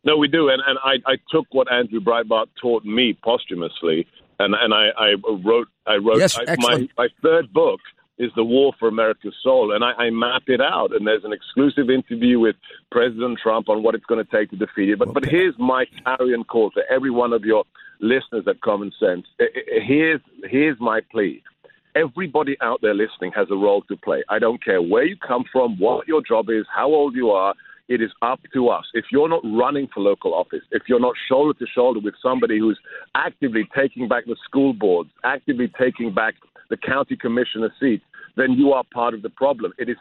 No, 0.04 0.16
we 0.16 0.28
do, 0.28 0.48
and 0.48 0.62
and 0.66 0.78
I, 0.84 1.10
I 1.10 1.16
took 1.30 1.46
what 1.52 1.72
Andrew 1.72 2.00
Breitbart 2.00 2.46
taught 2.60 2.84
me 2.84 3.16
posthumously, 3.24 4.06
and 4.38 4.54
and 4.54 4.74
I, 4.74 4.88
I 4.96 5.14
wrote 5.44 5.68
I 5.86 5.96
wrote 5.96 6.18
Yes, 6.18 6.38
I, 6.38 6.56
my 6.58 6.88
my 6.98 7.08
third 7.22 7.52
book 7.52 7.80
is 8.18 8.30
the 8.36 8.44
War 8.44 8.72
for 8.78 8.88
America's 8.88 9.34
Soul, 9.42 9.74
and 9.74 9.82
I, 9.82 9.92
I 9.92 10.10
map 10.10 10.42
it 10.48 10.60
out, 10.60 10.94
and 10.94 11.06
there's 11.06 11.24
an 11.24 11.32
exclusive 11.32 11.88
interview 11.88 12.38
with 12.38 12.56
President 12.90 13.38
Trump 13.42 13.68
on 13.68 13.82
what 13.82 13.94
it's 13.94 14.04
going 14.04 14.24
to 14.24 14.30
take 14.30 14.50
to 14.50 14.56
defeat 14.56 14.90
it. 14.90 14.98
But 14.98 15.14
but 15.14 15.24
here's 15.24 15.54
my 15.58 15.86
clarion 16.04 16.44
call 16.44 16.70
to 16.72 16.82
every 16.90 17.10
one 17.10 17.32
of 17.32 17.44
your 17.44 17.64
listeners 18.02 18.44
at 18.46 18.60
Common 18.60 18.92
Sense. 19.00 19.26
Here's 19.86 20.20
here's 20.44 20.78
my 20.80 21.00
plea. 21.10 21.42
Everybody 21.94 22.56
out 22.60 22.80
there 22.82 22.94
listening 22.94 23.32
has 23.34 23.48
a 23.50 23.54
role 23.54 23.82
to 23.82 23.96
play. 23.96 24.22
I 24.28 24.38
don't 24.38 24.62
care 24.62 24.82
where 24.82 25.04
you 25.04 25.16
come 25.16 25.44
from, 25.50 25.78
what 25.78 26.08
your 26.08 26.22
job 26.26 26.50
is, 26.50 26.66
how 26.74 26.88
old 26.88 27.14
you 27.14 27.30
are. 27.30 27.54
It 27.88 28.00
is 28.00 28.10
up 28.22 28.40
to 28.54 28.68
us. 28.68 28.84
If 28.94 29.06
you're 29.10 29.28
not 29.28 29.42
running 29.44 29.88
for 29.92 30.00
local 30.00 30.32
office, 30.34 30.62
if 30.70 30.84
you're 30.88 31.00
not 31.00 31.14
shoulder 31.28 31.58
to 31.58 31.66
shoulder 31.66 32.00
with 32.00 32.14
somebody 32.22 32.58
who's 32.58 32.78
actively 33.14 33.68
taking 33.76 34.08
back 34.08 34.24
the 34.24 34.36
school 34.44 34.72
boards, 34.72 35.10
actively 35.24 35.70
taking 35.78 36.14
back 36.14 36.34
the 36.70 36.76
county 36.78 37.16
commissioner 37.16 37.70
seats, 37.78 38.04
then 38.36 38.52
you 38.52 38.72
are 38.72 38.84
part 38.92 39.14
of 39.14 39.22
the 39.22 39.30
problem. 39.30 39.72
It 39.78 39.88
is 39.88 39.96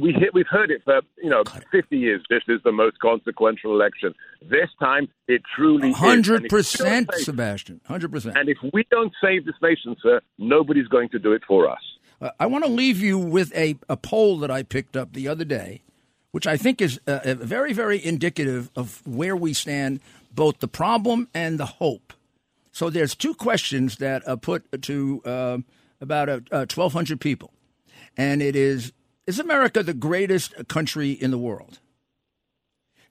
we 0.00 0.14
we've 0.32 0.46
heard 0.48 0.70
it 0.70 0.82
for 0.84 1.00
you 1.22 1.30
know 1.30 1.42
50 1.72 1.96
years. 1.96 2.22
This 2.30 2.42
is 2.48 2.60
the 2.64 2.72
most 2.72 2.98
consequential 3.00 3.72
election. 3.72 4.14
This 4.42 4.68
time, 4.78 5.08
it 5.26 5.42
truly 5.56 5.90
is. 5.90 5.96
And 5.96 6.06
Hundred 6.06 6.36
if 6.36 6.42
we 6.52 6.58
percent, 6.58 7.08
don't 7.08 7.16
save- 7.18 7.24
Sebastian. 7.24 7.80
Hundred 7.86 8.12
percent. 8.12 8.36
And 8.36 8.48
if 8.48 8.58
we 8.72 8.84
don't 8.90 9.12
save 9.22 9.44
this 9.44 9.54
nation, 9.62 9.96
sir, 10.02 10.20
nobody's 10.38 10.88
going 10.88 11.08
to 11.10 11.18
do 11.18 11.32
it 11.32 11.42
for 11.46 11.68
us. 11.68 11.80
Uh, 12.20 12.30
I 12.40 12.46
want 12.46 12.64
to 12.64 12.70
leave 12.70 13.00
you 13.00 13.18
with 13.18 13.54
a, 13.54 13.76
a 13.88 13.96
poll 13.96 14.38
that 14.38 14.50
I 14.50 14.62
picked 14.62 14.96
up 14.96 15.12
the 15.12 15.28
other 15.28 15.44
day, 15.44 15.82
which 16.32 16.46
I 16.46 16.56
think 16.56 16.80
is 16.80 17.00
uh, 17.06 17.20
uh, 17.24 17.34
very, 17.34 17.72
very 17.72 18.04
indicative 18.04 18.70
of 18.74 19.06
where 19.06 19.36
we 19.36 19.52
stand, 19.52 20.00
both 20.34 20.58
the 20.58 20.68
problem 20.68 21.28
and 21.32 21.58
the 21.60 21.66
hope. 21.66 22.12
So 22.72 22.90
there's 22.90 23.14
two 23.14 23.34
questions 23.34 23.96
that 23.96 24.26
are 24.26 24.36
put 24.36 24.82
to 24.82 25.22
uh, 25.24 25.58
about 26.00 26.28
uh, 26.28 26.40
uh, 26.50 26.66
1,200 26.72 27.20
people, 27.20 27.52
and 28.16 28.42
it 28.42 28.56
is: 28.56 28.92
Is 29.26 29.38
America 29.38 29.82
the 29.82 29.94
greatest 29.94 30.68
country 30.68 31.12
in 31.12 31.30
the 31.30 31.38
world? 31.38 31.78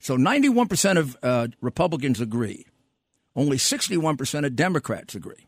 So 0.00 0.16
91% 0.16 0.96
of 0.96 1.16
uh, 1.22 1.48
Republicans 1.60 2.20
agree. 2.20 2.66
Only 3.34 3.56
61% 3.56 4.46
of 4.46 4.56
Democrats 4.56 5.14
agree. 5.14 5.46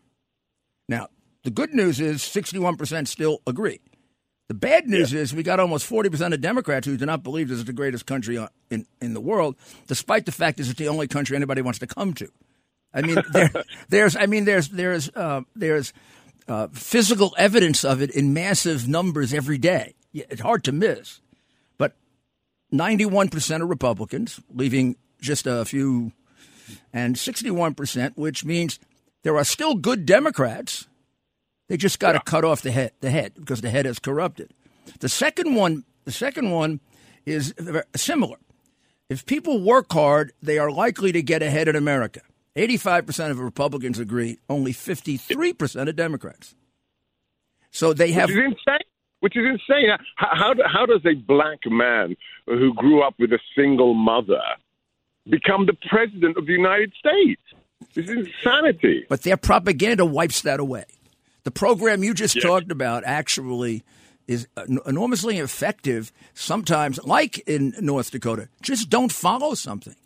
Now, 0.88 1.08
the 1.44 1.50
good 1.50 1.72
news 1.72 2.00
is 2.00 2.20
61% 2.20 3.08
still 3.08 3.40
agree. 3.46 3.80
The 4.48 4.54
bad 4.54 4.88
news 4.88 5.14
is 5.14 5.32
we 5.32 5.44
got 5.44 5.60
almost 5.60 5.88
40% 5.88 6.34
of 6.34 6.40
Democrats 6.40 6.86
who 6.86 6.96
do 6.96 7.06
not 7.06 7.22
believe 7.22 7.48
this 7.48 7.58
is 7.58 7.64
the 7.64 7.72
greatest 7.72 8.06
country 8.06 8.44
in, 8.68 8.84
in 9.00 9.14
the 9.14 9.20
world, 9.20 9.54
despite 9.86 10.26
the 10.26 10.32
fact 10.32 10.56
that 10.56 10.68
it's 10.68 10.76
the 10.76 10.88
only 10.88 11.06
country 11.06 11.36
anybody 11.36 11.62
wants 11.62 11.78
to 11.78 11.86
come 11.86 12.14
to. 12.14 12.28
I 12.92 13.02
mean, 13.02 13.22
there, 13.32 13.50
there's, 13.88 14.16
I 14.16 14.26
mean, 14.26 14.44
there's, 14.44 14.68
there's, 14.68 15.08
uh, 15.14 15.42
there's 15.54 15.92
uh, 16.50 16.66
physical 16.72 17.32
evidence 17.38 17.84
of 17.84 18.02
it 18.02 18.10
in 18.10 18.34
massive 18.34 18.88
numbers 18.88 19.32
every 19.32 19.56
day. 19.56 19.94
It's 20.12 20.40
hard 20.40 20.64
to 20.64 20.72
miss. 20.72 21.20
But 21.78 21.94
91% 22.72 23.62
of 23.62 23.68
Republicans, 23.68 24.40
leaving 24.52 24.96
just 25.20 25.46
a 25.46 25.64
few, 25.64 26.10
and 26.92 27.14
61%, 27.14 28.16
which 28.16 28.44
means 28.44 28.80
there 29.22 29.36
are 29.36 29.44
still 29.44 29.76
good 29.76 30.04
Democrats. 30.04 30.88
They 31.68 31.76
just 31.76 32.00
got 32.00 32.12
to 32.12 32.20
cut 32.20 32.44
off 32.44 32.62
the 32.62 32.72
head, 32.72 32.92
the 33.00 33.10
head, 33.10 33.34
because 33.36 33.60
the 33.60 33.70
head 33.70 33.86
is 33.86 34.00
corrupted. 34.00 34.52
The 34.98 35.08
second 35.08 35.54
one, 35.54 35.84
the 36.04 36.12
second 36.12 36.50
one 36.50 36.80
is 37.24 37.54
similar. 37.94 38.38
If 39.08 39.24
people 39.24 39.60
work 39.62 39.92
hard, 39.92 40.32
they 40.42 40.58
are 40.58 40.70
likely 40.70 41.12
to 41.12 41.22
get 41.22 41.42
ahead 41.42 41.68
in 41.68 41.76
America. 41.76 42.22
85% 42.56 43.30
of 43.30 43.38
Republicans 43.38 43.98
agree, 43.98 44.38
only 44.48 44.72
53% 44.72 45.88
of 45.88 45.96
Democrats. 45.96 46.54
So 47.70 47.92
they 47.92 48.12
have 48.12 48.28
Which 48.28 48.36
is 48.38 48.44
insane. 48.44 48.86
Which 49.20 49.36
is 49.36 49.44
insane. 49.44 49.90
How, 50.16 50.28
how, 50.32 50.54
how 50.66 50.86
does 50.86 51.02
a 51.04 51.14
black 51.14 51.58
man 51.66 52.16
who 52.46 52.72
grew 52.74 53.02
up 53.02 53.14
with 53.18 53.32
a 53.32 53.38
single 53.56 53.94
mother 53.94 54.40
become 55.28 55.66
the 55.66 55.76
president 55.88 56.36
of 56.36 56.46
the 56.46 56.52
United 56.52 56.92
States? 56.98 57.42
This 57.94 58.08
is 58.08 58.26
insanity. 58.26 59.06
but 59.08 59.22
their 59.22 59.36
propaganda 59.36 60.04
wipes 60.04 60.42
that 60.42 60.58
away. 60.60 60.84
The 61.44 61.50
program 61.50 62.04
you 62.04 62.12
just 62.14 62.40
talked 62.40 62.70
about 62.70 63.04
actually 63.06 63.82
is 64.26 64.46
enormously 64.86 65.38
effective 65.38 66.12
sometimes, 66.34 67.02
like 67.04 67.38
in 67.48 67.74
North 67.80 68.10
Dakota. 68.10 68.48
Just 68.62 68.90
don't 68.90 69.10
follow 69.10 69.54
something. 69.54 69.96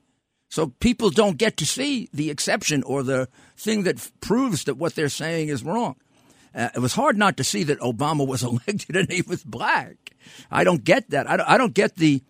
So 0.51 0.69
people 0.81 1.11
don't 1.11 1.37
get 1.37 1.57
to 1.59 1.67
see 1.67 2.09
the 2.13 2.31
exception 2.31 2.83
or 2.85 3.03
the 3.03 3.29
thing 3.57 3.83
that 3.85 4.11
proves 4.21 4.65
that 4.65 4.77
what 4.77 4.95
they're 4.95 5.09
saying 5.09 5.49
is 5.49 5.65
wrong. 5.65 5.97
Uh, 6.55 6.69
it 6.75 6.79
was 6.79 6.95
hard 6.95 7.17
not 7.17 7.37
to 7.37 7.45
see 7.45 7.65
that 7.65 7.81
Obama 7.81 8.27
was 8.27 8.43
elected 8.45 8.97
and 8.97 9.11
he 9.11 9.23
was 9.23 9.43
black. 9.43 9.97
I 10.51 10.65
don't 10.65 10.85
get 10.85 11.11
that. 11.11 11.29
I 11.29 11.37
don't, 11.37 11.49
I 11.49 11.59
don't 11.59 11.75
get 11.75 11.97
the 11.97 12.23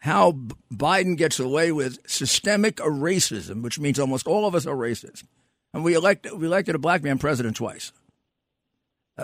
how 0.00 0.32
Biden 0.72 1.16
gets 1.16 1.40
away 1.40 1.72
with 1.72 1.98
systemic 2.08 2.76
racism, 2.76 3.62
which 3.62 3.80
means 3.80 3.98
almost 3.98 4.28
all 4.28 4.46
of 4.46 4.54
us 4.54 4.64
are 4.64 4.76
racist, 4.76 5.24
and 5.74 5.82
we 5.82 5.94
elect 5.94 6.30
we 6.32 6.46
elected 6.46 6.76
a 6.76 6.78
black 6.78 7.02
man 7.02 7.18
president 7.18 7.56
twice. 7.56 7.92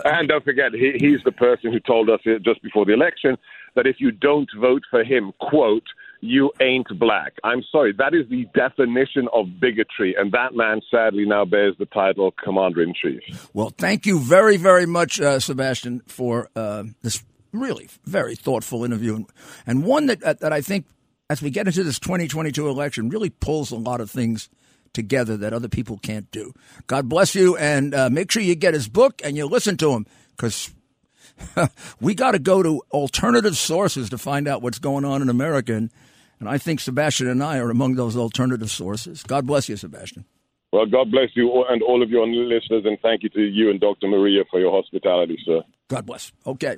And 0.03 0.27
don't 0.27 0.43
forget, 0.43 0.73
he, 0.73 0.93
he's 0.99 1.23
the 1.23 1.31
person 1.31 1.71
who 1.71 1.79
told 1.79 2.09
us 2.09 2.19
just 2.43 2.61
before 2.61 2.83
the 2.85 2.93
election 2.93 3.37
that 3.75 3.87
if 3.87 3.95
you 3.99 4.11
don't 4.11 4.49
vote 4.59 4.83
for 4.89 5.05
him, 5.05 5.31
quote, 5.39 5.85
you 6.25 6.51
ain't 6.61 6.87
black. 6.99 7.33
I'm 7.43 7.63
sorry, 7.71 7.93
that 7.97 8.13
is 8.13 8.27
the 8.29 8.45
definition 8.53 9.27
of 9.33 9.59
bigotry, 9.59 10.15
and 10.17 10.31
that 10.31 10.53
man 10.53 10.81
sadly 10.89 11.25
now 11.25 11.45
bears 11.45 11.75
the 11.77 11.85
title 11.85 12.33
Commander 12.43 12.81
in 12.81 12.93
Chief. 12.93 13.49
Well, 13.53 13.71
thank 13.77 14.05
you 14.05 14.19
very, 14.19 14.57
very 14.57 14.85
much, 14.85 15.19
uh, 15.19 15.39
Sebastian, 15.39 16.01
for 16.07 16.49
uh, 16.55 16.83
this 17.01 17.23
really 17.51 17.89
very 18.05 18.35
thoughtful 18.35 18.83
interview, 18.83 19.25
and 19.65 19.83
one 19.83 20.07
that 20.07 20.39
that 20.39 20.51
I 20.53 20.61
think, 20.61 20.85
as 21.29 21.41
we 21.41 21.49
get 21.49 21.67
into 21.67 21.83
this 21.83 21.99
2022 21.99 22.67
election, 22.67 23.09
really 23.09 23.29
pulls 23.29 23.71
a 23.71 23.77
lot 23.77 24.01
of 24.01 24.09
things 24.09 24.49
together 24.93 25.37
that 25.37 25.53
other 25.53 25.67
people 25.67 25.97
can't 25.97 26.29
do. 26.31 26.53
God 26.87 27.07
bless 27.07 27.35
you, 27.35 27.55
and 27.57 27.93
uh, 27.93 28.09
make 28.09 28.31
sure 28.31 28.41
you 28.41 28.55
get 28.55 28.73
his 28.73 28.87
book 28.87 29.21
and 29.23 29.37
you 29.37 29.45
listen 29.45 29.77
to 29.77 29.91
him 29.91 30.05
because 30.35 30.71
we 32.01 32.15
got 32.15 32.31
to 32.31 32.39
go 32.39 32.63
to 32.63 32.81
alternative 32.91 33.57
sources 33.57 34.09
to 34.09 34.17
find 34.17 34.47
out 34.47 34.61
what's 34.61 34.79
going 34.79 35.05
on 35.05 35.21
in 35.21 35.29
America. 35.29 35.73
And, 35.73 35.91
and 36.39 36.49
I 36.49 36.57
think 36.57 36.79
Sebastian 36.79 37.27
and 37.27 37.43
I 37.43 37.57
are 37.57 37.69
among 37.69 37.95
those 37.95 38.17
alternative 38.17 38.69
sources. 38.69 39.23
God 39.23 39.47
bless 39.47 39.69
you, 39.69 39.77
Sebastian. 39.77 40.25
Well, 40.71 40.85
God 40.85 41.09
bless 41.11 41.29
you 41.35 41.63
and 41.69 41.81
all 41.81 42.03
of 42.03 42.09
your 42.09 42.27
listeners, 42.27 42.83
and 42.85 42.97
thank 43.01 43.23
you 43.23 43.29
to 43.29 43.41
you 43.41 43.69
and 43.69 43.79
Dr. 43.79 44.07
Maria 44.07 44.43
for 44.51 44.59
your 44.59 44.71
hospitality, 44.71 45.37
sir. 45.45 45.61
God 45.87 46.05
bless. 46.05 46.31
Okay. 46.45 46.77